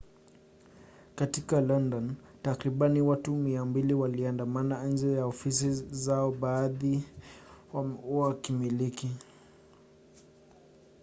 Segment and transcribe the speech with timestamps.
[1.15, 7.03] katika london takribani watu 200 waliandamana nje ya ofisi za baadhi
[7.73, 9.09] ya wenye hakimiliki